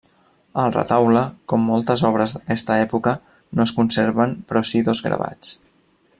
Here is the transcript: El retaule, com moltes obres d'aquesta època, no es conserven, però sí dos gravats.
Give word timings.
El 0.61 0.71
retaule, 0.75 1.21
com 1.53 1.67
moltes 1.73 2.03
obres 2.09 2.35
d'aquesta 2.37 2.79
època, 2.87 3.15
no 3.59 3.67
es 3.69 3.75
conserven, 3.81 4.35
però 4.49 4.65
sí 4.73 4.83
dos 4.89 5.05
gravats. 5.11 5.55